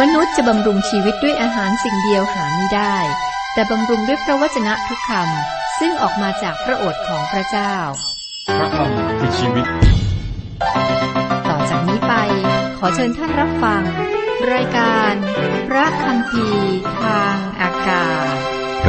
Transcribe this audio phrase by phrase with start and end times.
[0.00, 2.96] มนุษย์จะบำรุงชีวิตด้วยอาหารสิ่งเดียวหาไม่ได้
[3.52, 7.74] แต่บำรุงด้วยพระวจนะทุกคำซึ่งออกมาจากพระโอษฐ์ของพระเจ้า
[8.58, 9.66] พระคำคือชีวิต
[11.48, 12.12] ต่อจากนี้ไป
[12.78, 13.82] ขอเชิญท่านรับฟัง
[14.52, 15.12] รายการ
[15.68, 16.46] พระคำพี
[17.02, 18.34] ทางอากาศ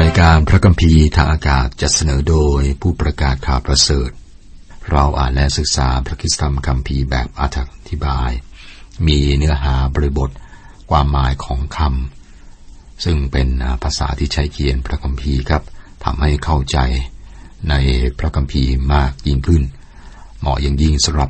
[0.02, 4.10] รายการพระคัมภีร์ทางอากาศจะเสนอโดยผู้ประกาศข่าวประเสริฐ
[4.92, 7.44] เราอ่านและศึกษาพระคิสธรรมคัมภีร์แบบอ
[7.90, 8.32] ธิบาย
[9.08, 10.30] มีเนื้อหาบริบท
[10.92, 13.48] ความหมายของคำซึ่งเป็น
[13.84, 15.64] ภาษาที่ใช้เขียนพระคัมภีร์ครับ
[16.04, 16.78] ทำให้เข้าใจ
[17.70, 17.74] ใน
[18.20, 19.64] พระคัมภีร์มากยิ่งขึ้น
[20.40, 21.30] เหมาะอย่างยิ่งสำหรับ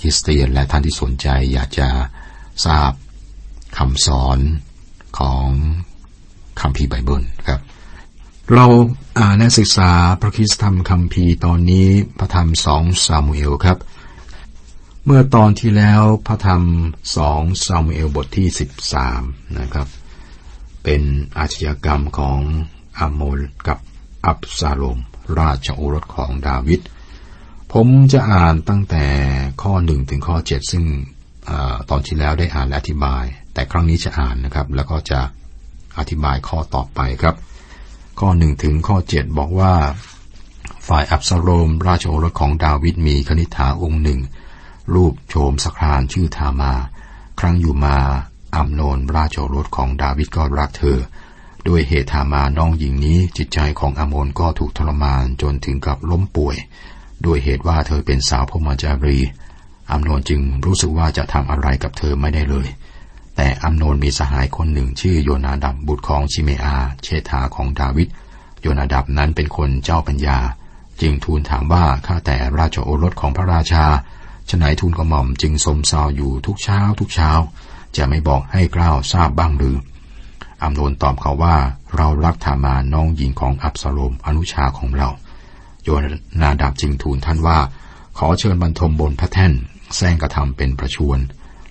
[0.00, 1.88] คริสเตียนและท่านที่สนใจอยากจะ
[2.66, 2.92] ทราบ
[3.78, 4.38] คำสอน
[5.18, 5.48] ของ
[6.60, 7.60] คัมภีร์ไบเบิลครับ
[8.54, 8.66] เรา
[9.18, 11.86] อ่านและศึกษาพระคิสธรรมคัมภีร์ตอนนี้
[12.18, 13.78] พระธรรมสองซามูเอลครับ
[15.06, 16.62] เมื่อตอนที่แล้วพระธรรม
[17.16, 19.22] สองซามูเอลบทที่สิบสาม
[19.58, 19.88] นะครับ
[20.84, 21.02] เป็น
[21.38, 22.40] อาชญากรรมของ
[22.98, 23.78] อาโมลกับ
[24.26, 24.98] อับซาโลม
[25.40, 26.80] ราชโอรสของดาวิด
[27.72, 29.06] ผมจะอ่านตั้งแต่
[29.62, 30.84] ข้อหนึ่งถึงข้อเจ็ดซึ่ง
[31.48, 31.50] อ
[31.90, 33.24] ตอนที่แล้วได้อ่านและอธิบาย
[33.54, 35.20] แต่ครั้งนี้จะอ่านนะครับ แล้วก็จะ
[35.98, 37.34] อธิบายข้อต่อไปครับ
[38.20, 39.74] ข้อหนึ่งถึงข้อเจ็ดบอกว่า
[40.88, 44.20] ฝ่ายอับซาโลม ราชโอรสของดาวิดมีคณิษฐาองค์หนึ่ง
[44.92, 46.72] รูปโฉมสครานชื่อทามา
[47.40, 47.96] ครั้งอยู่มา
[48.56, 50.98] อัมโนนราชโอรสของดาวิดก็รักเธอ
[51.68, 56.56] ด้วยเหตุทามาน้องหญิงนี้จิตใจของอามนก็ถูกทรมานจนถึงกับล้มป่วย
[57.24, 59.18] ด้วยเหตุว่าเธอเป็นสาวพมจารี
[59.90, 62.68] อัมโนนจึงรู้สึกว่าจะทำอะไรกับเธอไม่ได้เลย
[63.36, 68.08] แต่อัมโนนมีสหายคนหนึ่งชื่อโยนาดับบุตรของชิเมอา เชษฐาของดาวิด
[68.60, 70.38] โยนาดับนั้นเป็นคนเจ้าปัญญา
[71.00, 73.84] จึงทูลถามว่าข้าแต่ราชโอรสของพระราชา
[74.50, 77.30] ฉนัยทูลกระหม่อมจึงสมเศร้าอยู่ทุกเช้าทุกเช้า
[77.96, 79.76] จะไม่บอกให้กล้าวทราบบ้างหรือ
[80.62, 81.56] อัมโนนตอบเขาว่า
[81.96, 85.08] เรารักธามาน้องหญิงของอับสโลมอนุชาของเรา
[85.82, 85.88] โย
[86.40, 87.58] นาดับจึงทูลท่านว่า
[88.18, 89.52] ขอเชิญบรรทมบนพระแท่น
[89.96, 91.18] แซงกระทำเป็นประชวน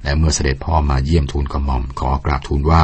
[0.04, 2.84] และเมื่อเสด็จพ่อมาเยี่ยมทูลกระหม่อม ขอกราบทูลว่า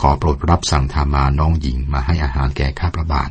[0.00, 3.30] ขอโปรดรับสั่งธามาน้องหญิงมาให้อาหารแก่ข้าพระบาท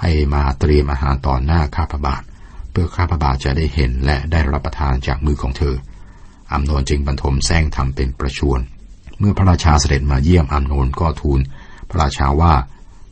[0.00, 2.22] ให้มาเตรียมอาหารต่อหน้าข้าพระบาท
[2.76, 5.74] พื่อข้าพระบาทจะได้เห็นและได้รับประทานจากมือของเธอ
[6.52, 8.60] อัมโนนจึงบรรทมแซงทำเป็นประชวน
[9.18, 11.40] เมื่อพระราชาเสด็จมาเยี่ยมอัมโนนก็ทูล
[11.90, 12.54] พระราชาว่า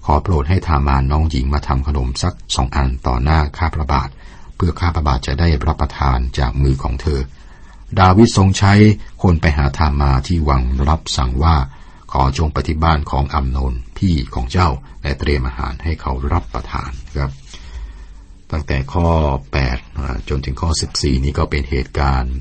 [0.04, 4.08] ขอโปรดให้ทามาน้องหญิงมาทำขนมสักสองอันต่อหน้าข้าพระบาท
[4.56, 7.20] เพื่อข้าพระบาทจะได้รับประทานจากมือของเธอ
[8.00, 8.72] ดาวิดทรงใช้
[9.22, 11.56] คนไปหาทามาที่วังรับสั่งว่า
[12.12, 14.69] ขอจงปฏิบ้านของอัมโนนพี่ของเจ้า
[15.03, 17.30] และเตรียมอาหารให้เขารับประทานครับ
[18.53, 19.06] ตั้งแต่ข้อ
[19.69, 22.37] 8 จนถึงข้อ 14 นี้ก็เป็นเหตุการณ์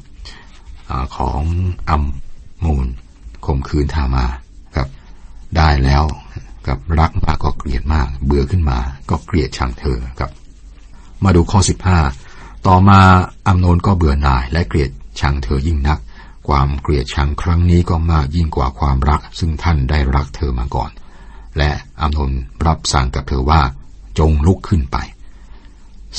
[1.18, 1.42] ของ
[1.90, 2.04] อัม
[2.64, 2.86] มูล
[3.46, 4.26] ข่มขืนทามา
[4.76, 4.88] ครับ
[5.58, 6.04] ได้แล้ว
[6.68, 10.32] กับรักมากก็เกลียดมาก เบื่อขึ้นมาก็เกลียดชังเธอครับ
[11.24, 11.60] มาดูข้อ
[12.14, 13.00] 15 ต่อมา
[13.48, 16.00] อัมโนนก็เบื่อหน่ายและเกลียดชังเธอยิ่งนัก
[16.48, 20.92] ความเกลียดชังครั้งนี้ก็มากยิ่งกว่าความรัก ซึ่งท่านได้รักเธอมาก่อน
[21.58, 21.72] และ
[22.02, 22.32] อัมโนน
[22.66, 23.62] รับสั่งกับเธอว่า
[24.20, 24.98] จงลุกขึ้นไป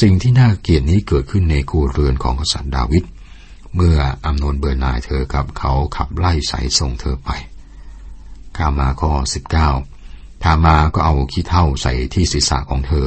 [0.01, 3.05] สิ่งที่น่าเกลียดนี้เกิดขึ้นในครัวเรือนของกษัตริย์ดาวิด
[3.75, 7.31] เมื่ออัมโนนเบื่อหน่ายเธอกับเขาขับไล่ใส่ส่งเธอไป
[8.57, 9.69] ข้ามาข้อสิบเก้า
[10.43, 13.07] ทามาก็เอาขี้เท่าใส่ที่ศีรษะของเธอ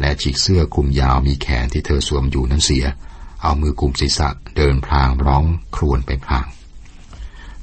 [0.00, 2.84] และฉีกเสื้อคลุมยาวมีแขนที่เธอสวมอยู่นั้นเสีย
[3.42, 5.44] เอามือกลุมศีรษะเดินพลางร้อง
[5.76, 6.46] ครวญไปพลาง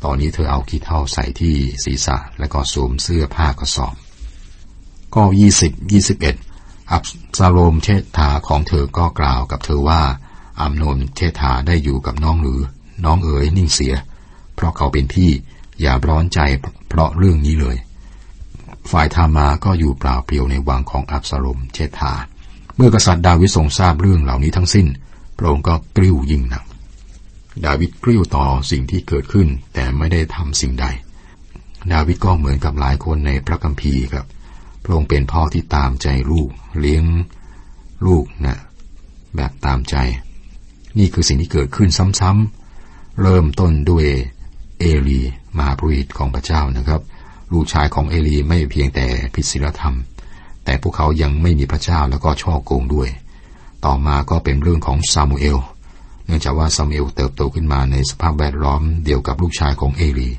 [0.04, 3.96] ตอนนี้เธอเอาขี้เท่าใส่ที่ศีรษะ และก็สวมเสื้อผ้ากระสอบ
[5.16, 6.36] ก็ยี่สิบยี่สิบเอ็ด
[6.94, 7.04] อับ
[7.40, 10.02] ซาโลมเชษฐาของเธอก็กล่าวกับเธอว่า
[10.62, 12.62] อัมโนนเทธาได้อยู่กับน้องหรือ
[13.06, 13.96] น้องเอ๋ยนิ่งเสีย
[14.56, 15.30] เพราะเขาเป็นพี่
[15.82, 16.40] อย่าร้อนใจ
[16.88, 17.78] เพราะเรื่องนี้เลย
[18.92, 22.14] ฝ่ายธามาก็อยู่เปล่าเปลี่ยวในวังของอับสาลมเชธา
[22.76, 24.88] เมื่อกษัตริย์ดาวิดทรงทราบเรื่องเหล่านี้ทั้งสิ้น
[25.38, 26.64] พระองค์ก็กริ้วยิ่งหนัก
[27.66, 30.86] ดาวิดกริ้วต่อสิ่งที่เกิดขึ้นแต่ไม่ได้ทำสิ่งใด
[31.92, 34.26] ดาวิดก็เหมือนกับหลายคนในพระคัมภีร์ครับ
[34.84, 36.50] พระองค์เป็นพ่อที่ตามใจลูก
[36.80, 37.06] เลี้ยง
[38.08, 38.60] ลูกนะ
[39.36, 39.96] แบบตามใจ
[40.98, 41.90] นี่คือสิ่งที่เกิดขึ้น
[42.20, 44.06] ซ้ำๆเริ่มต้นด้วย
[44.80, 45.22] เอลี
[45.58, 47.02] มหาปริตของพระเจ้านะครับ
[47.54, 49.96] ลูกชายของเอลีไม่เพียงแต่ผิดศีลธรรม
[50.66, 53.10] แต่พวกเขายังไม่มีพระเจ้าแล้วก็ช่อโกงด้วย
[53.86, 55.58] ต่อมาก็เป็นเรื่องของซามูเอล
[56.26, 60.30] เนื่องจากว่าซามูเอลเติบโตขึ้นมาในสภาพแวดล้อมเดียวกับลูกชายของเอลี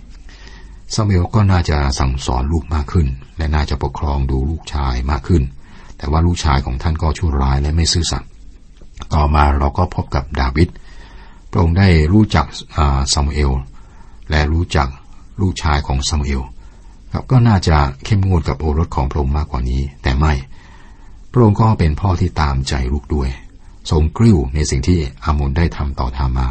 [0.94, 5.43] ซามูเอลก็น่าจะสั่งสอนลูกมากขึ้น และน่าจะปกครองดูลูกชายมากขึ้น
[5.96, 8.29] แต่ว่าลูกชายของท่านก็ชั่วร้ายและไม่ซื่อสัตย์
[9.14, 10.69] ต่อมาเราก็พบกับดาวิด
[11.50, 12.46] พระองค์ได้รู้จัก
[13.12, 13.52] ซามูเอล
[14.31, 14.88] และรู้จัก
[15.41, 16.43] ลูกชายของซามูเอล
[17.12, 20.32] ครับก็น่าจะเข้มงวดกับโอรสของพระองค์มากกว่านี้ แต่ไม่
[21.32, 23.31] พระองค์ก็เป็นพ่อที่ตามใจลูกด้วย
[23.91, 26.49] ทรงกริ้วในสิ่งที่อามุนได้ทำต่อทามา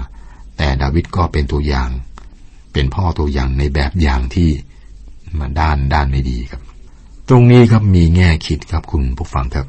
[0.58, 1.90] แต่ดาวิดก็เป็นตัวอย่าง
[2.74, 4.50] เป็นพ่อตัวอย่างในแบบอย่างที่
[5.40, 6.62] มาด้านด้านไม่ดีครับ
[7.30, 9.68] ตรงนี้ครับมีแง่คิดครับคุณผู้ฟังครับ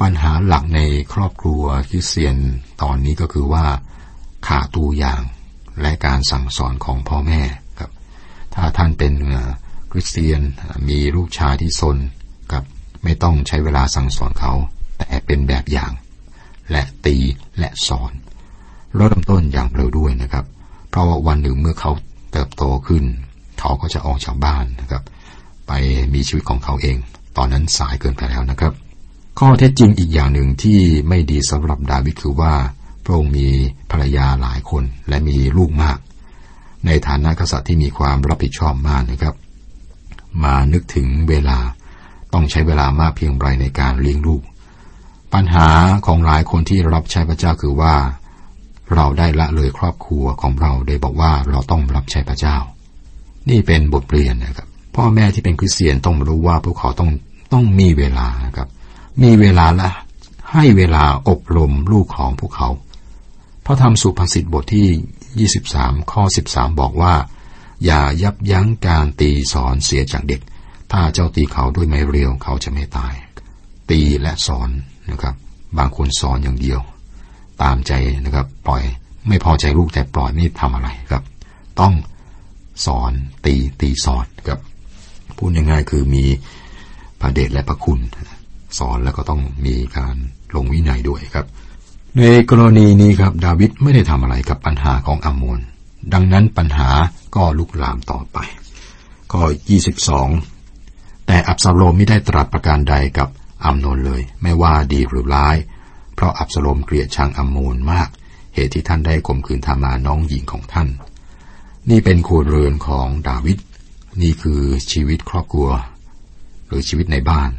[0.00, 0.80] ปัญหาหลักใน
[1.12, 2.36] ครอบครัวคริสเตียน
[2.82, 3.64] ตอนนี้ก็คือว่า
[4.46, 5.20] ขาดตัวอย่าง
[5.80, 7.40] และการสั่งสอนของพ่อแม่
[7.78, 7.90] ครับ
[8.54, 9.12] ถ้าท่านเป็น
[9.92, 10.40] คริสเตียน
[10.88, 11.96] มีลูกชายที่ซน
[12.52, 12.62] กับ
[13.04, 14.52] ไม่ต้องใช้เวลาสั่งสอนเขา
[14.98, 15.92] แต่เป็นแบบอย่าง
[16.70, 17.16] และตี
[17.58, 18.12] และสอน
[18.96, 20.44] เริ่มต้นอย่างเร็วด้วยนะครับ
[20.90, 21.92] เพราะว่าวันหนึ่งเมื่อเขา
[22.32, 23.04] เติบโตขึ้น
[23.58, 25.02] เขาก็จะออกจากบ้านนะครับ
[25.66, 25.72] ไป
[26.14, 26.96] มีชีวิตของเขาเอง
[27.36, 28.72] ตอนนั้นสายเกินไปแล้วนะครับ
[29.38, 32.54] ข้อเท็จจริงอีกอย่างหนึ่งที่ไม่ดีสำหรับดาวิดคือว่า
[33.04, 33.48] พระองค์มี
[33.90, 35.98] ภรรยาหลายคนและมีลูกมาก
[36.86, 39.34] ในฐานะกษัตริย์ที่มีความรับผิดชอบมากนะครับ
[40.42, 41.58] มานึกถึงเวลา
[42.32, 44.42] ต้องใช้เวลามากเพียงไรในการเลี้ยงลูก
[45.34, 45.68] ปัญหา
[46.06, 47.94] ของหลายคนที่รับใช้พระเจ้าคือว่า
[48.94, 52.56] เราได้ละเลยครอบครัวของเราโดยบอกว่าเราต้องรับใช้พระเจ้า
[53.50, 57.10] นี่เป็นบทเรียนนะครับ พ่อแม่ที่เป็นคริสเตียนต้องรู้ว่าพวกเขาต้อง
[57.52, 58.68] ต้องมีเวลานะครับ
[59.22, 59.90] มีเวลาละ
[60.52, 62.68] ให้เวลาอบรมลูกของพวกเขา
[63.64, 67.14] พระธรรมสุภาษิตบทที่ 23 ข้อ 13 บอกว่า
[67.84, 70.40] อย่ายับยั้งการตีสอนเสียจากเด็ก
[70.92, 73.14] ถ้าเจ้าตีเขาด้วยไม้เรียวเขาจะไม่ตาย
[73.90, 74.70] ตีและสอน
[75.10, 75.34] นะครับ
[75.78, 76.80] บางคนสอนอย่างเดียว
[77.62, 77.92] ตามใจ
[78.24, 78.82] นะครับ ปล่อย
[79.28, 81.22] ไม่พอใจลูกแต่ปล่อยไม่ทำอะไรครับ
[81.80, 81.94] ต้อง
[82.86, 83.12] สอน
[83.44, 84.60] ตีตีสอนครับ
[85.36, 86.24] พูดง่ายๆคือมี
[87.20, 87.98] พระเดชและพระคุณ
[88.78, 90.16] สอนแล้วก็ต้องมีการ
[90.54, 91.46] ลงวินัยด้วยครับ
[92.18, 95.60] ในกรณีนี้ครับ ดาวิดไม่ได้ทำอะไรกับปัญหาของอัมน
[96.12, 96.90] ดังนั้นปัญหา
[97.34, 98.38] ก็ลุกลามต่อไป
[99.32, 99.42] ข้อ
[100.56, 103.28] 22 แต่อับซาโลมไม่ได้ตรัสประการใดกับ
[103.64, 105.56] อัมนนเลย ไม่ว่าดีหรือร้าย
[106.20, 108.08] เพราะอับซาโลมเกลียดชังอัมโมนมาก
[108.54, 110.88] เหตุที่ท่านได้ข่มขืนทามาน้องหญิงของท่าน
[111.90, 113.58] นี่เป็นครัวเรือนของดาวิด
[114.22, 114.60] นี่คือ
[114.92, 115.68] ชีวิตครอบครัว
[116.66, 117.50] หรือชีวิตในบ้าน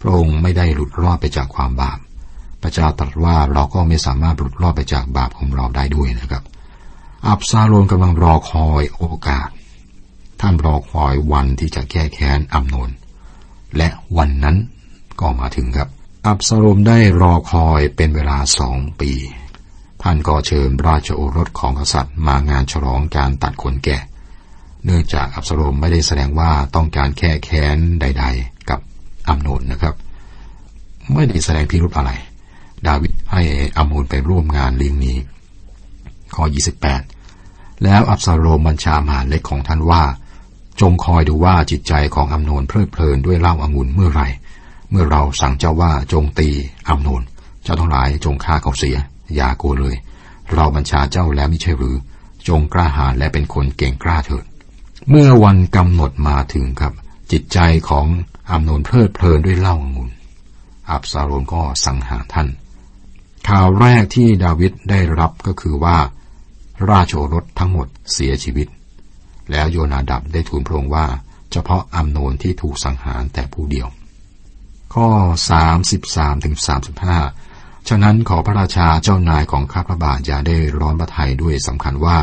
[0.00, 1.98] พระองค์ไม่ได้หลุดรอดไปจากความบาป
[2.62, 6.42] พระเจ้าตรัสว่าเราก็ไม่สามารถหลุดรอดไปจากบาปของเราได้ด้วยนะครับ
[7.28, 9.48] อับซาโลมกำลังรอคอยโอกาส
[10.40, 12.90] ท่านรอคอยวันที่จะแก้แค้นอัมโนน
[13.76, 14.56] และวันนั้น
[15.20, 15.88] ก็มาถึงครับ
[16.26, 19.12] อับซาโลมได้รอคอยเป็นเวลาสองปี
[20.02, 24.02] ท่านก็เชิญราชโอรสของกษัตริย์มางานฉลองการตัดขนแกะ
[24.84, 28.80] เนื่องจากอับซาโลมไม่ได้แสดงว่าต้องการแค่แค้นใด ๆ กับ
[29.28, 29.94] อัมโนนนะครับ
[31.12, 32.10] ไม่ได้แสดงพิรุธอะไร
[32.86, 33.42] ดาวิดให้
[33.76, 35.16] อามูลไปร่วมงานเลี้ยงนี้
[36.34, 36.44] ข้อ
[37.14, 40.02] 28 แล้วอับซาโลมบัญชามหาเล็กของท่านว่า
[40.80, 44.22] จงคอยดูว่าจิตใจของอัมโนนเพลิดเพลินด้วยเหล้าอางุ่นเมื่อไร
[44.90, 46.48] เมื่อเราสั่งเจ้าว่าจงตี
[46.88, 47.22] อัมโนน
[47.62, 48.96] เจ้าทั้งหลายจงฆ่าเขาเสีย
[49.34, 49.96] อย่าโกเลย
[50.52, 51.96] เราบัญชาเจ้าแล้วไม่ใช่หรือ
[52.48, 54.44] จงกล้าหาญและเป็นคนเก่งกล้าเถิด
[55.08, 56.92] เมื่อวันกำหนดมาถึงครับ
[57.32, 57.58] จิตใจ
[57.88, 58.06] ของ
[58.50, 60.10] อัมโนนเพลิดเพลินด้วยเหล้าองุ่น
[60.90, 62.48] อับซาโลมก็สังหารท่าน
[63.48, 65.96] ข่าวแรกที่ดาวิดได้รับก็คือว่า
[66.90, 68.68] ราชโอรสทั้งหมดเสียชีวิต
[69.50, 71.06] แล้วโยนาดับได้ทูลพระองค์ว่า
[71.52, 73.88] เฉพาะอัมโนนที่ถูกสังหารแต่ผู้เดียว
[74.94, 75.08] ข้อ
[75.72, 76.54] 33ถึง
[77.20, 82.18] 35 ฉะนั้นขอพระราชาเจ้านายของข้าพระบาทอย่าได้ร้อนพระทัยด้วยสำคัญว่า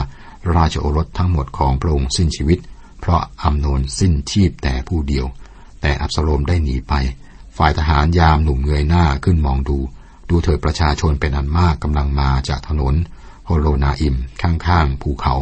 [0.56, 2.60] ราชโอรสทั้งหมดของพระองค์สิ้นชีวิต
[3.00, 5.26] เพราะอัมโนนสิ้นชีพแต่ผู้เดียว
[5.82, 6.94] แต่อับสโลมได้หนีไป
[7.58, 9.78] ฝ่ายทหารยามหนุ่มเงยหน้าขึ้นมองดู
[10.30, 12.96] ดูเถิดประชาชนเป็นอันมากกำลังมาจากถนน
[13.46, 15.36] โฮโลนาอิมข้างๆภูเขา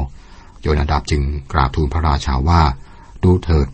[0.61, 2.61] โยนาดับจึงกราบทูลพระราชาว่า
[3.23, 3.67] ดูเถิด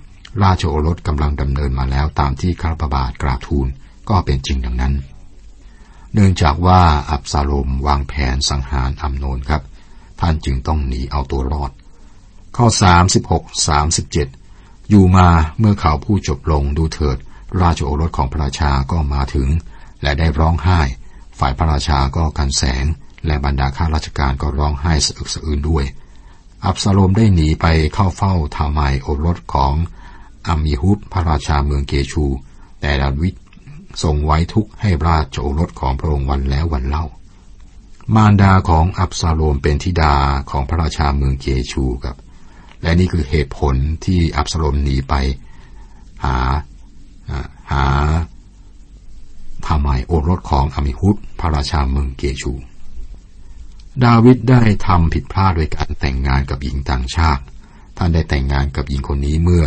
[0.43, 3.67] ราชโอรสกำลังดำเนินมาแล้วตามที่ข้าพระบาทกราบทูล
[4.09, 4.93] ก็เป็นจริงดังนั้น
[6.13, 9.61] เนื่องจากว่าอับซาโลมวางแผนสังหารอัมโนนครับ
[10.19, 11.71] ท่านจึงต้องหนีเอาตัวรอด
[12.55, 12.65] ข้อ
[13.17, 13.69] 36
[14.17, 15.27] 37 อยู่มา
[15.59, 17.17] เมื่อเขาผู้จบลงดูเถิด
[17.61, 19.47] ราชโอรสของพระราชาก็มาถึง
[20.01, 20.79] และได้ร้องไห้
[21.39, 22.85] ฝ่ายพระราชาก็กันแสง
[23.25, 25.85] และบรรดาข้าราชการก็ร้องไห้สะอึกสะอื้นด้วย
[26.65, 29.73] อับซาโลมได้หนีไปเข้าเฝ้าทามายโอรสของ
[30.49, 32.25] อามีฮุบพระราชาเมืองเกชู
[32.81, 33.35] แต่ดาวิด
[34.03, 37.05] ทรงไว้ทุกข์ให้ราชโอรสของพระองค์วันแล้ววันเล่า
[38.15, 40.15] มารดาของอับซาโลมเป็นธิดา
[40.49, 42.17] ของพระราชาเมืองเกชูครับ
[42.81, 43.75] และนี่คือเหตุผล
[44.05, 45.13] ที่อับซาโลมหนีไป
[46.23, 46.37] หา
[47.71, 47.85] หา
[49.67, 52.53] ทำไมโอรสของอมิฮุตพระราชาเมืองเกชู
[54.05, 57.43] ดาวิดได้ทำผิดพลาดโดยการแต่งงานกับหญิงต่างชาติ
[57.97, 59.65] ท่านได้แต่งงานกับหญิงคนนี้เมื่อ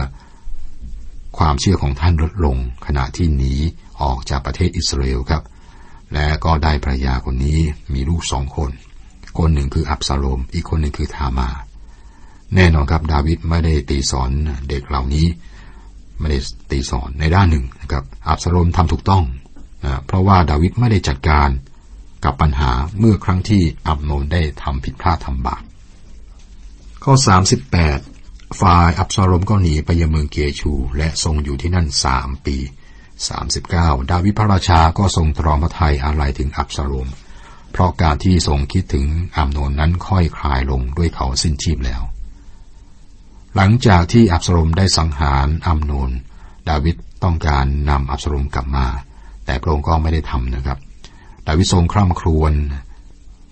[1.38, 3.54] ความเชื่อของท่านลดลงขณะที่หนี
[4.02, 5.42] ออกจากประเทศอิสราเอลครับ
[6.12, 7.58] และก็ได้ภรรยาคนนี้
[7.94, 8.70] มีลูกสองคน
[9.38, 11.48] คนหนึ่งคืออับซาโลม อีกคนหนึ่งคือทามา
[12.54, 14.30] แน่นอนครับดาวิดไม่ได้ตีสอน
[14.68, 15.26] เด็กเหล่านี้
[16.18, 16.38] ไม่ได้
[16.70, 19.24] ตีสอนในด้านหนึ่งนะครับอับซาโลมทำถูกต้อง
[19.84, 21.48] นะเพราะว่าดาวิดไม่ได้จัดการ
[22.24, 25.62] กับปัญหาเมื่อครั้งที่อับโนนได้ทำผิดพลาดทำบาป
[27.04, 27.14] ข้อ
[27.68, 28.11] 38
[28.60, 32.56] ฝ่ายอับซาโลมก็หนีไปยังเมืองเกชู และทรงอยู่ที่นั่นสามปี
[33.34, 37.08] 39 ดาวิดพระราชาก็ทรงตรองพระทัยอะไรถึงอับซาโลม
[37.72, 39.06] เพราะการที่ทรงคิดถึง
[39.36, 42.02] อับโนนนั้นค่อยคลายลงด้วยเขาสิ้นชีพแล้ว
[43.56, 46.10] หลังจากที่อับซาโลมได้สังหารอัมโนน
[46.68, 48.86] ดาวิดต้องการนำอับซาโลมกลับมา
[49.46, 50.78] แต่พระองค์ก็ไม่ได้ทำนะครับ
[51.46, 52.52] ดาวิดทรงคร่ำครวญ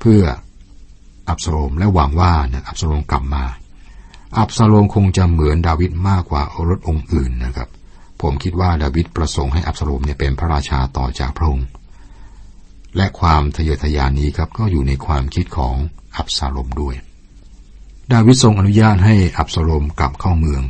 [0.00, 0.22] เพื่อ
[1.28, 2.32] อับซาโลมและหวังว่า
[2.68, 3.44] อับซาโลมกลับมา
[4.38, 7.68] อับซาโลมคงจะเหมือนดาวิดมากกว่าโอรสองค์อื่นนะครับ
[8.22, 11.66] ผมคิดว่าดาวิดประสงค์ให้อับซาโลมเนี่ยเป็นพระราชาต่อจากพระองค์
[12.96, 15.76] และความทะเยอทะยานนี้ครับก็อยู่ในความคิดของ
[16.16, 16.94] อับซาโลมด้วย
[18.12, 20.62] ดาวิดทรงอนุญาตให้อับซาโลมกลับเข้าเมือง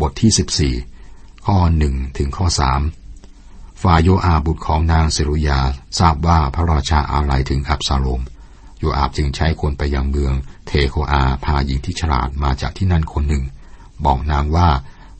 [0.00, 2.80] บทที่ 14 ข้อหนึ่งถึงข้อสาม
[3.82, 5.60] ฝ่ายโยอาบุตรของนางเซรุยา
[5.98, 8.20] ทราบว่าพระราชาอาลัยถึงอับซาโลม
[8.80, 10.34] โยอาบจึงใช้คนไปยังเมือง
[10.66, 13.44] เทโคอาพาหญิงที่ฉลาดมาจากที่นั่นคนหนึ่ง
[14.04, 14.68] บอกนางว่า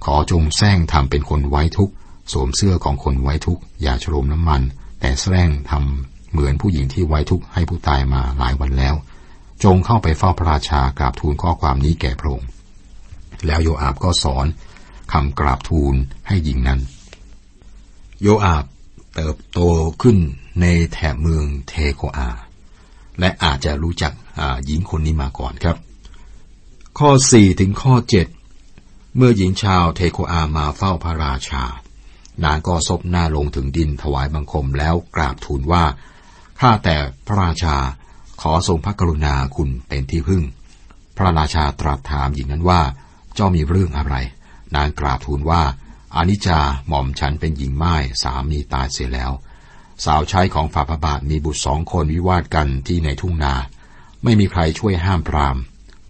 [0.04, 1.90] ขอจงแซงทำเป็นคนไว้ทุก
[2.32, 4.62] สวมเสื้อของคนไว้ทุกอย่าฉโลมน้ำมัน
[5.00, 8.94] แต่แซงทำเหมือนผู้หญิงที่ไว้ทุกให้ผู้ตายมาหลายวันแล้ว
[9.64, 12.48] จงเข้าไปเฝ้าพระราชากราบทูลข้อความนี้แก่พระองค์
[13.46, 14.46] แล้วโยอาบก็สอน
[15.12, 15.94] คำกราบทูล
[16.26, 16.80] ให้หญิงนั้น
[18.22, 18.64] โยอาบ
[19.14, 19.60] เติบโต
[20.02, 20.16] ขึ้น
[20.60, 22.30] ในแถบเมืองเทโคอา
[23.20, 24.12] และอาจจะรู้จัก
[24.66, 25.76] หญิงคนนี้มาก่อนครับ
[26.98, 27.94] ข้อ 4 ถึงข้อ
[28.54, 31.64] 7 เมื่อหญิงชาวเทโคอามาเฝ้าพระราชา
[32.44, 35.84] นางก็ซบหน้าลงถึงดินถวายบังคมแล้วกราบทูลว่า
[36.60, 36.96] ข้าแต่
[37.26, 37.76] พระราชา
[38.40, 40.42] ขอทรงพระกรุณาคุณเป็นที่พึ่ง
[41.16, 42.80] พระราชาตรัสถามหญิงนั้นว่า
[43.34, 44.14] เจ้ามีเรื่องอะไร
[44.76, 45.62] นางกราบทูลว่า
[46.16, 49.30] อานิจาหม่อมฉันเป็นหญิงไม้สามีตายเสียแล้ว
[50.04, 53.54] สาวใช้ของฝ่าพระบาทมีบุตรสองคนวิวาทกันที่ในทุ่งนา
[54.24, 55.56] ไม่มีใครช่วยห้ามปราม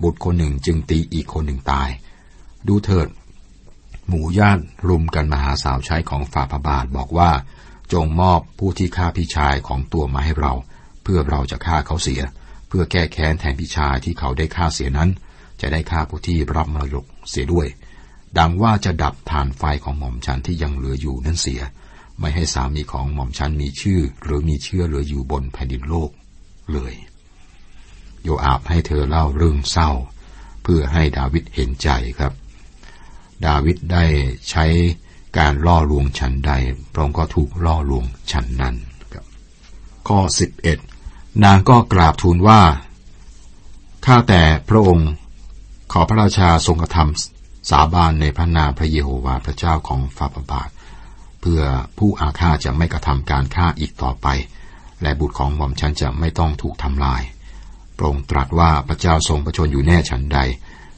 [0.03, 1.89] บุตรคนหนึ่งจึงตีอีกคนหนึ่งตาย
[2.69, 3.09] ดูเถิด
[4.09, 7.31] หมู่ญาติรุมกันมาหาสาวใช้ของฝ่าพระบาทบอกว่า
[7.93, 10.53] จงมอบผู้ที่ฆ่าพี่ชายของตัวมาให้เรา
[11.03, 12.23] เพื่อเราจะฆ่าเขาเสีย
[12.69, 15.11] เพื่อแก้แค้นแทนพี่ชายที่เขาได้ฆ่าเสียนั้น
[15.61, 17.67] จะได้ฆ่าผู้ที่รับมรดกเสียด้วย
[18.39, 21.61] ดังว่าจะดับฐานไฟของหม่อมฉันที่ยังเหลืออยู่นั่นเสีย
[22.21, 26.11] ไม่ให้สามีของหม่อมชันมีชื่อ หรือมีเชื่อเหลืออยู่บนแผ่นดินโลก
[26.73, 26.95] เลย
[28.23, 29.91] โยอาบให้เธอเล่าเรื่องเศร้า
[30.63, 32.33] เพื่อให้ดาวิดเห็นใจครับ
[33.47, 34.05] ดาวิดได้
[34.51, 34.65] ใช้
[35.39, 36.53] การล่อลวงฉันใด
[36.93, 38.77] พระองค์ก็ถูกล่อลวงฉันนั้น
[39.13, 39.25] ครับ
[40.09, 40.79] ข้อสิบเอ็ด
[41.45, 42.61] นางก็กราบทูลว่า
[44.07, 45.09] ข้าแต่พระองค์
[45.93, 50.69] ขอพระราชาทรงกระทำสาบานในพระนามพระเยโฮวาห์พระเจ้าของฟาบาบาท
[51.41, 51.63] เพื่อ
[51.99, 54.27] ผู้อาฆาตจะไม่กระทำการฆ่าอีกต่อไป
[55.03, 57.23] และบุตรของหม่อมฉันจะไม่ต้องถูกทำลาย
[57.95, 60.39] โปรงตรัสว่าพระเจ้าทรงประชนอยู่แน่ฉันใด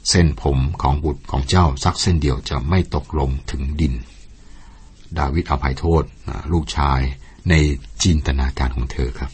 [0.09, 3.93] เส้นผมของบุตรของเจ้าสักเส้นเดียวจะไม่ตกลงถึงดิน
[5.17, 6.03] ดาวิดอภัยโทษ
[6.51, 6.99] ลูกชาย
[7.49, 7.53] ใน
[8.03, 9.31] จินตนาการของเธอครับ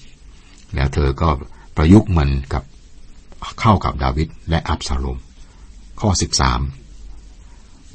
[0.76, 1.30] แล้วเธอก็
[1.76, 2.64] ประยุกต์มันกับ
[3.60, 5.18] เข้ากับดาวิดและอับซาโลม
[6.00, 6.10] ข้อ
[6.48, 6.79] 13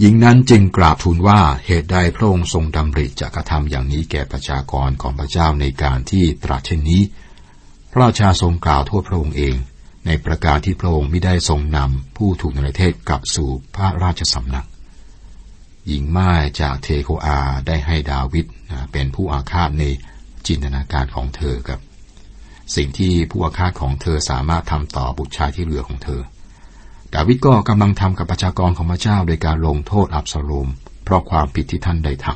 [0.00, 7.02] หญิงนั้นจึงกราบทูลว่าเหตุใดพระองค์ทรงดำริจะกระทำอย่างนี้แก่ประชากรของพระเจ้าในการที่ตรัสเช่นนี้
[7.90, 9.54] พระราชาทรงกล่าวโทษพระองค์เอง
[10.06, 14.66] ในประการที่พระองค์ไม่ได้ทรงนำผู้ถูกในรเทศกลับสู่พระราชสำนัก
[15.86, 18.46] หญิงม่ายจากเทโคอาได้ให้ดาวิด
[18.92, 19.84] เป็นผู้อาฆาตใน
[20.46, 21.80] จินตนาการของเธอครับ
[22.76, 26.22] สิ่งที่ผู้อาฆาตของเธอสามารถทำต่อบุตรชายที่เหลือของเธอ
[27.14, 30.68] ดาวิดก็กำลังทำกับประชากรของพระเจ้าโดยการลงโทษอับสโลม
[31.04, 32.26] เพราะความผิดที่ท่านได้ท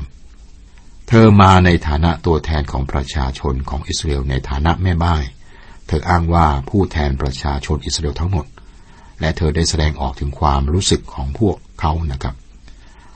[0.49, 5.23] ำ เธอมาในฐานะตัวแทนของประชาชนของอิสราเอลในฐานะแม่บ้าน
[5.87, 8.47] เธออ้างว่าผู้แทนประชาชนอิสราเอลทั้งหมด
[9.21, 12.35] และเธอได้แสดงออกถึงความรู้สึกของพวกเขานะครับ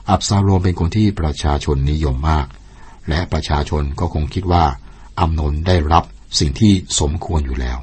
[0.09, 2.47] อับซาโลมเป็นคนที่ประชาชนนิยมมาก
[3.09, 4.65] และประชาชนก็คงคิดว่า
[5.19, 6.03] อัมนนได้รับ
[6.39, 7.79] สิ่งที่สมควรอยู่แล้ว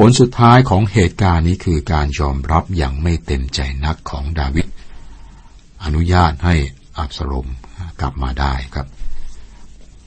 [0.00, 4.66] ผลสุดท้ายของเหตุการณ์นี้คือการยอมรับอย่างไม่เต็มใจนักของดาวิด
[5.84, 6.54] อนุญาตให้
[6.98, 7.48] อับสลม
[8.00, 8.86] กลับมาได้ครับ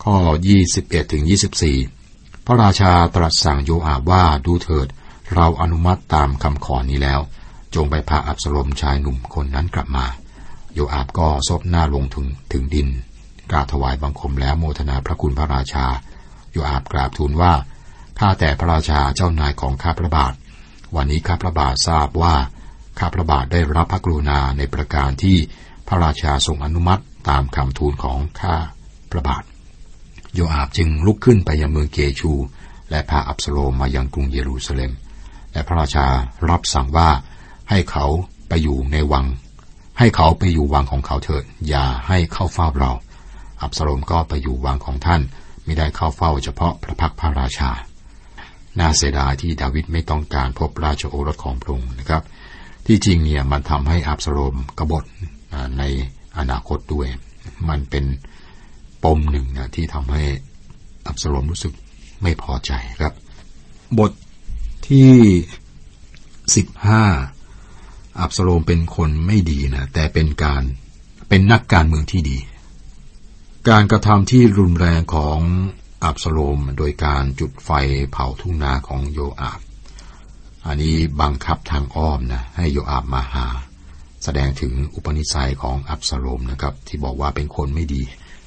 [0.04, 0.16] ข้อ
[0.66, 1.24] 21ถึง
[1.84, 4.88] 24 พระราชาตรัสสั่งโยอาบว่าดูเถิด
[5.34, 7.20] เราอนุมัติตามคำขอนี้แล้ว
[7.76, 10.06] จงไปพาอับสลมชายหนุ่มคนนั้นกลับมา
[10.74, 12.88] โยอาบก็ซบหน้าลงถึงถึงดิน
[13.52, 15.86] กราบถวายบังคมแล้วโมทนาพระคุณพระราชา
[16.52, 17.54] โยอาบกราบทูลว่า
[18.24, 20.34] ข้าแต่พระราชาเจ้านายของข้าพระบาท
[20.96, 22.36] วันนี้ข้าพระบาททราบว่า
[23.00, 25.38] ข้าพระบาทได้รับพระกรุณาในประการที่
[25.88, 28.56] พระราชาทรงอนุมัติตามคำทูลของข้า
[29.12, 29.44] พระบาท
[30.34, 32.32] โยอาบจึงลุกขึ้นไปยังเมืองเกชู
[32.90, 34.92] และพาอับสโลมมายังกรุงเยรูซาเล็ม
[35.54, 36.06] และพระราชา
[36.50, 37.10] รับสั่งว่า
[37.70, 38.06] ให้เขา
[38.48, 39.26] ไปอยู่ในวัง
[40.00, 42.92] ให้เขาไปอยู่วังของเขาเถิดอย่าให้เข้าเฝ้าเรา
[43.62, 45.22] อับสโลมก็ไปอยู่วังของท่าน
[45.64, 47.72] ไม่ได้เข้าเฝ้าเฉพาะพระพักพระราชา
[48.80, 52.24] น่าเสียดายที่ดาวิดไม่ต้องการพบราชโอรสของพระองค์นะครับ
[52.88, 55.04] ที่จริงเนี่ยมันทำให้อับสโลมกบฏ
[55.78, 55.84] ใน
[56.38, 57.08] อนาคตด้วย
[57.70, 58.06] มันเป็น
[59.04, 60.24] ปมหนึ่งนะที่ทำให้
[61.08, 61.74] อับสโลมรู้สึก
[62.24, 63.14] ไม่พอใจครับ
[64.00, 64.12] บท
[64.88, 65.12] ที่
[66.56, 67.04] สิบห้า
[68.20, 70.64] อับสโลมเป็นคนไม่ดีนะแต่เป็นการ
[71.30, 72.38] เป็นนักการเมืองที่ดี
[73.70, 75.40] การกระทำที่รุนแรงของ
[76.04, 77.70] อับสโลมโดยการจุดไฟ
[78.12, 79.60] เผาทุ่งนาของโยอาบ
[80.66, 83.48] อันนี้บังคับทางอ้อมนะให้โยอาบมาหา
[84.24, 88.04] แสดงถึงอุปนิสัยของอับสโลมนะครับ ที่บอกว่าเป็นคนไม่ดี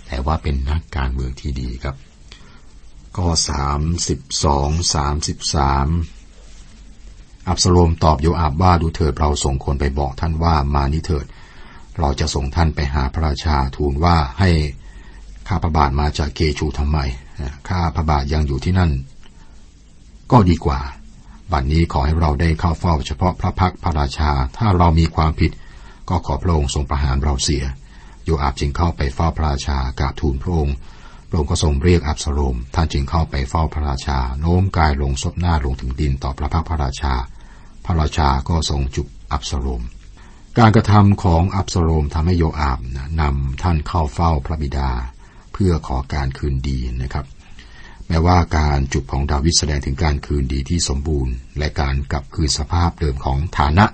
[0.06, 1.96] แต่ว่าเป็นนักการเมืองที่ดีครับ
[3.16, 5.88] ก็สามสิบสองสามสิบสาม
[7.48, 11.26] อับสโลมตอบโยอาบว่าดูเถิดเราส่งคนไปบอกท่านว่ามานี่เถิด
[11.98, 14.50] เราจะส่งท่านไปหาพระราชาทูลว่าให้
[15.48, 16.98] ข้าพระบาทมาจากเกชูทำไม
[17.68, 18.90] ข้าพระบาทยังอยู่ที่นั่น
[20.32, 20.80] ก็ดีกว่า
[21.52, 25.52] บัดนนี้ขอให้เราได้เข้าเฝ้าเฉพาะพระพักพระราชา ถ้าเรามีความผิด
[26.08, 27.64] ก็ขอพระองค์ทรงประหารเราเสีย
[28.24, 30.76] โยอาบจึงเข้าไปเฝ้าพระราชากราบทูลพระองค์
[31.28, 37.14] พระองค์ก็ทรงเรียกอับสโลมท่านจึงเข้าไปเฝ้าพระราชา โน้มกายลงซบหน้าลงถึงดินต่อพระพักพระราชา
[37.84, 39.82] พระราชาก็ทรงจุบอับสโลม
[40.58, 42.78] การกระทำของอับสโลมทำให้โยอาบ
[43.20, 44.90] นำท่านเข้าเฝ้าพระบิดา
[45.54, 47.26] เพื่อขอการคืนดีนะครับ
[48.08, 53.84] แม้ว่าการจุบของดาวิดแสดงถึงการคืนดีที่สมบูรณ์ และการกลับคืนสภาพเดิมของฐานะ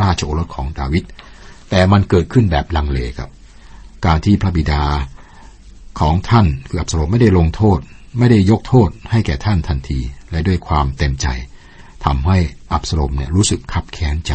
[0.00, 1.04] ราชโอรสของดาวิด
[1.70, 3.30] แต่มันเกิดขึ้นแบบลังเลครับ
[4.06, 4.82] การที่พระบิดา
[6.00, 7.78] ของท่านคืออับสโลมไม่ได้ลงโทษ
[8.18, 11.26] ไม่ได้ยกโทษให้แก่ท่านทันที และด้วยความเต็มใจ
[12.04, 12.38] ทำให้
[12.72, 14.32] อับสโลมเนี่ยรู้สึกขับแค้นใจ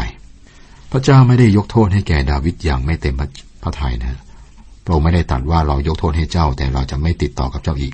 [0.91, 3.15] พระเจ้าไม่ได้ยกโทษให้แก่ดาวิดอย่างไม่เต็ม
[3.63, 4.24] พระทัยนะ
[4.85, 7.93] พระองค์ไม่ได้ตัดว่าเรายกโทษให้เจ้า แต่เราจะไม่ติดต่อกับเจ้าอีก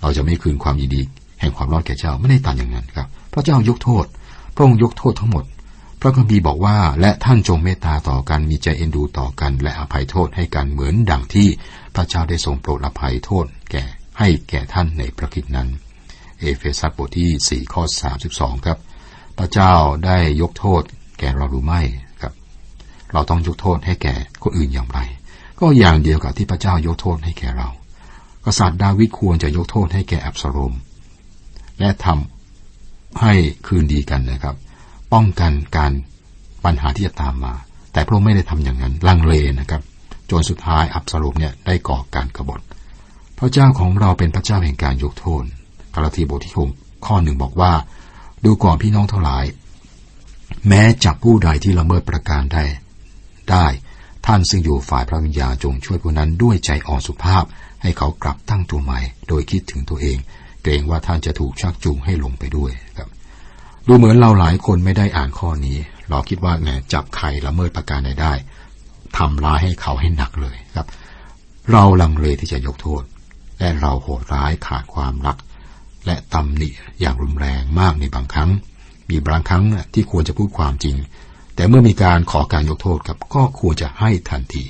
[0.00, 1.02] เราจะไม่คืนความยินดี
[1.40, 4.04] แห่งความรอดแก่เจ้าไม่ได้ตัดอย่างนั้นครับ พระเจ้ายกโทษ
[4.54, 5.44] พระองค์ยกโทษทั้งหมด
[6.00, 11.48] พระคัมภีร์บอกว่า และท่านจงเมตตาต่อกันมีใจเอ็นดูต่อกัน และอภัยโทษให้กันเหมือนดังที่
[11.94, 13.84] พระเจ้าได้ทรงโปรดอภัยโทษ แก่
[14.18, 15.68] ให้แก่ท่านในพระคริสต์นั้น
[16.40, 17.82] เอเฟซัสบทที่4ข้อ
[18.24, 18.78] 32ครับ
[19.38, 19.72] พระเจ้า
[20.06, 20.82] ได้ยกโทษ
[21.18, 21.80] แก่เราหรือไม่
[22.20, 22.32] ครับ
[23.12, 25.00] เราต้องยกโทษให้แก่คนอื่นอย่างไร
[25.60, 27.68] ก็อย่างเดียวกับที่พระเจ้ายกโทษให้แก่เรา
[28.44, 30.74] กษัตริย์ดาวิดควรจะยกโทษให้แก่อับสโลม
[31.80, 33.32] และทำให้
[33.66, 34.56] คืนดีกันนะครับ
[35.12, 35.92] ป้องกันการ
[36.64, 37.54] ปัญหาที่จะตามมา
[37.92, 39.82] แต่พระองค์ไม่ได้ทำอย่างนั้น ลังเลนะครับ
[40.30, 42.60] จนสุดท้ายอับสรุปเนี่ยได้ก่อการกรบฏ
[43.38, 45.44] พระเจ้าของเราเป็นพระเจ้าแห่งการยกโทษ
[45.94, 46.70] กาลาทีบทที่หก
[47.06, 47.72] ข้อหนึ่งบอกว่า
[48.44, 49.44] ดูก่อนพี่น้องเท่าหลาย
[50.68, 52.64] แม้จับผู้ใดที่ละเมิดประการได้
[53.50, 53.66] ได้
[54.26, 57.44] ท่านซึ่งอยู่ฝ่ายพระวิญญาณจงช่วยผู้นั้นด้วยใจอ่อนสุภาพ
[57.82, 60.18] ให้เขากลับตั้งตัวใหม่ โดยคิดถึงตัวเอง
[60.62, 63.08] เกรงว่าท่านจะถูกชักจูงให้ลงไปด้วยครับ
[63.86, 65.78] ดูเหมือนเราหลายคนไม่ได้อ่านข้อนี้
[66.10, 68.32] เราคิดว่าแหมจับใครละเมิดประการใดได้
[69.16, 70.86] ทำร้ายให้เขาให้หนักเลยครับ
[71.72, 73.02] เราลังเลที่จะยกโทษ
[73.58, 75.36] และเราโหดร้ายขาดความรัก
[76.06, 76.68] และตำหนิ
[77.00, 78.50] อย่างรุนแรงมากในบางครั้ง
[79.10, 80.96] มีบางครั้งที่ควรจะพูดความจริง
[81.60, 84.64] แต่เมื่อมีการขอการยกโทษกับก็ควรจะให้ทันที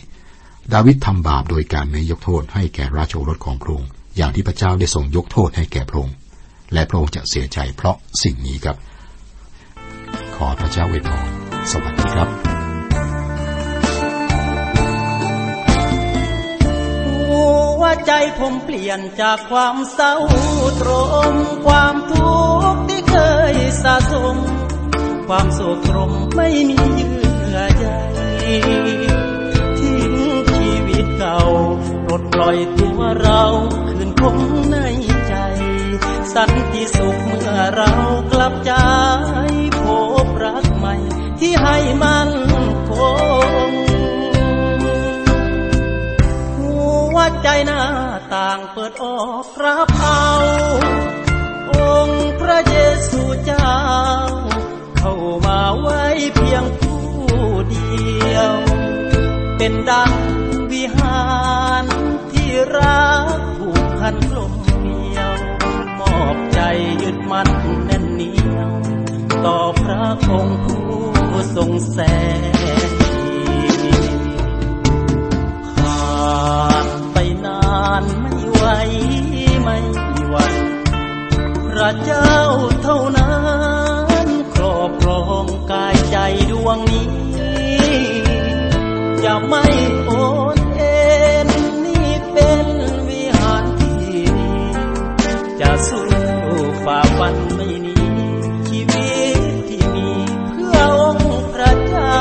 [0.72, 6.14] ดาวิดทำบาปโดยการไม่ยกโทษให้แก่ราชโอรสของพระองค์อย่างที่พระเจ้าได้ทรงยกโทษให้แก่พระองค์
[6.72, 8.76] และพระองค์จะเสียใจเพราะสิ่งนี้ครับ
[10.36, 11.28] ขอพระเจ้าอวยพร
[11.70, 12.28] สวัสดีครับ
[18.06, 20.14] ใจผมเปลี่ยนจากความเศร้า
[20.80, 20.90] ตร
[21.32, 22.34] มความทุ
[22.72, 23.16] กข์ที่เค
[23.52, 24.36] ยสะสม
[25.32, 27.86] ความโศกตรมไม่มีเยื่อใย
[29.78, 30.14] ทิ้ง
[30.50, 31.38] ชีวิตเก่า
[32.04, 33.42] ปลดปล่อยตัวเรา
[33.88, 34.38] คืนคง
[34.70, 34.76] ใน
[35.28, 35.34] ใจ
[36.34, 37.92] สันติสุขเมื่อเรา
[38.32, 38.72] กลับใจ
[39.80, 39.84] พ
[40.24, 40.94] บรักใหม่
[41.40, 42.28] ที่ให้มัน
[42.88, 42.92] ค
[43.68, 43.72] ง
[47.16, 47.82] วัดใจหน้า
[48.34, 50.28] ต่างเปิดออกรับเอา
[51.70, 51.72] อ
[52.06, 52.76] งค์พระเย
[53.08, 53.70] ซูเจ้า
[56.52, 57.02] ยงผู้
[57.70, 57.90] เดี
[58.34, 58.54] ยว
[59.56, 60.12] เป็นดัง
[60.72, 61.22] วิหา
[61.82, 61.84] ร
[62.32, 65.32] ที่รักผูกพันกลมเดียว
[65.98, 66.60] มอบใจ
[67.02, 67.48] ยึดมั่น
[67.84, 68.70] แน่นเหนียว
[69.44, 70.86] ต่อพระองค์ผู้
[71.56, 71.98] ทรงแส
[72.40, 72.42] น
[73.00, 73.10] ดี
[75.76, 77.62] ผ่านไปนา
[78.02, 78.64] นไม่ไหว
[79.62, 79.78] ไม่
[80.28, 80.36] ไหว
[81.66, 82.34] พระเจ้า
[86.70, 87.06] วงนี้
[89.24, 89.64] จะไม่
[90.06, 90.10] โอ
[90.56, 90.98] นเอ็
[91.46, 91.48] น
[91.84, 92.66] นี่เป็น
[93.08, 93.94] วิหารที่
[94.38, 94.52] ดี
[95.60, 96.06] จะสู้
[96.84, 97.94] ฝ่าฟันไม่หนี
[98.68, 100.10] ชีวิตที่มี
[100.52, 102.16] เพื่อองค์พระเจ้า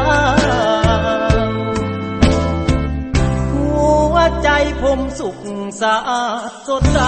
[3.52, 3.70] หั
[4.14, 4.50] วใจ
[4.82, 5.38] ผมสุข
[5.82, 7.00] สะอาดสดใส